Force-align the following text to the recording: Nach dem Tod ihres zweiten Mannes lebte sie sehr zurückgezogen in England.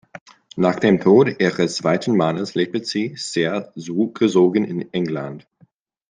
Nach 0.55 0.79
dem 0.79 0.99
Tod 0.99 1.39
ihres 1.39 1.75
zweiten 1.75 2.17
Mannes 2.17 2.55
lebte 2.55 2.83
sie 2.83 3.13
sehr 3.17 3.71
zurückgezogen 3.73 4.65
in 4.65 4.91
England. 4.91 5.47